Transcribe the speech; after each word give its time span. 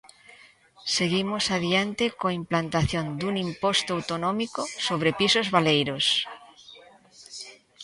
Seguimos 0.95 1.43
adiante 1.57 2.05
coa 2.19 2.37
implantación 2.41 3.05
dun 3.19 3.35
imposto 3.47 3.89
autonómico 3.97 4.61
sobre 4.87 5.09
pisos 5.19 5.47
baleiros. 5.55 6.05